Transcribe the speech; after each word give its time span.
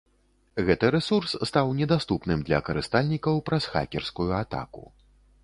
Гэты 0.69 0.87
рэсурс 0.95 1.35
стаў 1.49 1.69
недаступным 1.81 2.39
для 2.49 2.59
карыстальнікаў 2.71 3.35
праз 3.51 3.63
хакерскую 3.75 4.29
атаку. 4.41 4.83